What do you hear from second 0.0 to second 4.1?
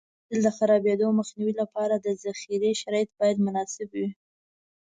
د حاصل د خرابېدو مخنیوي لپاره د ذخیرې شرایط باید مناسب وي.